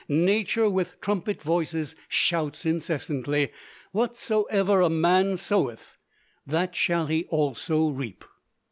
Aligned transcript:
Nature 0.07 0.67
with 0.67 0.99
trumpet 0.99 1.43
voices 1.43 1.95
shouts 2.07 2.65
incessantly, 2.65 3.51
"Whatsoever 3.91 4.81
a 4.81 4.89
man 4.89 5.37
soweth 5.37 5.99
that 6.43 6.75
shall 6.75 7.05
he 7.05 7.25
also 7.25 7.87
reap." 7.89 8.25